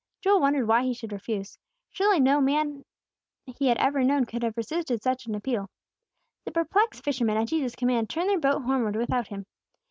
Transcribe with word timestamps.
Joel 0.19 0.41
wondered 0.41 0.67
why 0.67 0.81
He 0.81 0.95
should 0.95 1.11
refuse. 1.11 1.59
Surely 1.91 2.19
no 2.19 2.37
other 2.37 2.41
man 2.45 2.85
he 3.45 3.67
had 3.67 3.77
ever 3.77 4.03
known 4.03 4.25
could 4.25 4.41
have 4.41 4.57
resisted 4.57 5.03
such 5.03 5.27
an 5.27 5.35
appeal. 5.35 5.69
The 6.43 6.51
perplexed 6.51 7.03
fisherman, 7.03 7.37
at 7.37 7.49
Jesus's 7.49 7.75
command, 7.75 8.09
turned 8.09 8.29
their 8.31 8.39
boat 8.39 8.63
homeward 8.63 8.95
without 8.95 9.27
Him. 9.27 9.45